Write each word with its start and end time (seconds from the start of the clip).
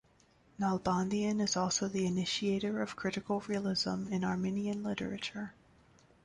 Nalbandian 0.59 1.39
is 1.39 1.55
also 1.55 1.87
the 1.87 2.07
initiator 2.07 2.81
of 2.81 2.95
critical 2.95 3.41
realism 3.41 4.07
in 4.07 4.23
Armenian 4.23 4.81
literature. 4.81 5.53